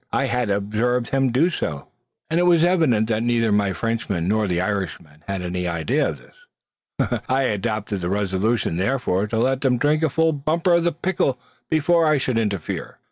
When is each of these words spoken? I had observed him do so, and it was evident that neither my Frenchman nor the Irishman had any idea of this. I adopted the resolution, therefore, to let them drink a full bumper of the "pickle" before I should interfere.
I 0.11 0.25
had 0.25 0.49
observed 0.49 1.09
him 1.09 1.31
do 1.31 1.51
so, 1.51 1.87
and 2.27 2.39
it 2.39 2.47
was 2.47 2.63
evident 2.63 3.07
that 3.09 3.21
neither 3.21 3.51
my 3.51 3.71
Frenchman 3.71 4.27
nor 4.27 4.47
the 4.47 4.59
Irishman 4.59 5.23
had 5.27 5.43
any 5.43 5.67
idea 5.67 6.09
of 6.09 6.17
this. 6.17 7.19
I 7.29 7.43
adopted 7.43 8.01
the 8.01 8.09
resolution, 8.09 8.77
therefore, 8.77 9.27
to 9.27 9.37
let 9.37 9.61
them 9.61 9.77
drink 9.77 10.01
a 10.01 10.09
full 10.09 10.33
bumper 10.33 10.73
of 10.73 10.85
the 10.85 10.91
"pickle" 10.91 11.39
before 11.69 12.07
I 12.07 12.17
should 12.17 12.39
interfere. 12.39 12.97